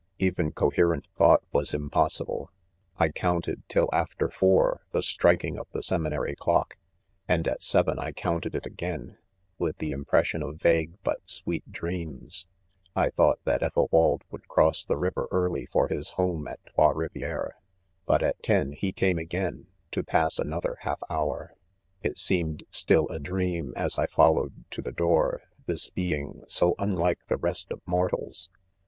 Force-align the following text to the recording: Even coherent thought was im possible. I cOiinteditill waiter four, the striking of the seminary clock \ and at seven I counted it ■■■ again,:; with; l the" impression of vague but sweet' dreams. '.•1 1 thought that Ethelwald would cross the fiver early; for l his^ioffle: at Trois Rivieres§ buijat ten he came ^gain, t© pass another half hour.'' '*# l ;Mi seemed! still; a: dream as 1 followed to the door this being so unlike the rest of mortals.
Even 0.17 0.51
coherent 0.51 1.05
thought 1.15 1.43
was 1.51 1.75
im 1.75 1.87
possible. 1.87 2.49
I 2.97 3.09
cOiinteditill 3.09 3.87
waiter 3.93 4.31
four, 4.31 4.81
the 4.93 5.03
striking 5.03 5.59
of 5.59 5.67
the 5.73 5.83
seminary 5.83 6.33
clock 6.35 6.75
\ 7.01 7.27
and 7.29 7.47
at 7.47 7.61
seven 7.61 7.99
I 7.99 8.11
counted 8.11 8.55
it 8.55 8.63
■■■ 8.63 8.65
again,:; 8.65 9.19
with; 9.59 9.75
l 9.75 9.77
the" 9.77 9.91
impression 9.91 10.41
of 10.41 10.59
vague 10.59 10.95
but 11.03 11.29
sweet' 11.29 11.71
dreams. 11.71 12.47
'.•1 12.95 13.03
1 13.03 13.11
thought 13.11 13.39
that 13.43 13.61
Ethelwald 13.61 14.23
would 14.31 14.47
cross 14.47 14.83
the 14.83 14.95
fiver 14.95 15.27
early; 15.29 15.67
for 15.67 15.83
l 15.83 15.95
his^ioffle: 15.95 16.49
at 16.49 16.65
Trois 16.73 16.93
Rivieres§ 16.93 17.51
buijat 18.09 18.33
ten 18.41 18.71
he 18.71 18.91
came 18.91 19.17
^gain, 19.17 19.67
t© 19.91 20.03
pass 20.07 20.39
another 20.39 20.79
half 20.81 21.03
hour.'' 21.11 21.53
'*# 21.85 22.03
l 22.03 22.09
;Mi 22.09 22.15
seemed! 22.15 22.63
still; 22.71 23.07
a: 23.09 23.19
dream 23.19 23.71
as 23.75 23.97
1 23.97 24.07
followed 24.07 24.63
to 24.71 24.81
the 24.81 24.91
door 24.91 25.43
this 25.67 25.91
being 25.91 26.43
so 26.47 26.73
unlike 26.79 27.27
the 27.27 27.37
rest 27.37 27.71
of 27.71 27.81
mortals. 27.85 28.49